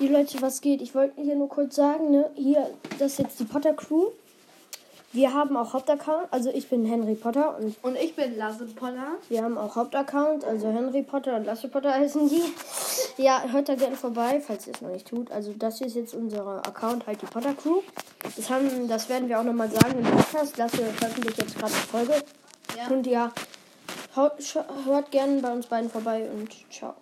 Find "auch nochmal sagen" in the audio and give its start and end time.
19.38-20.00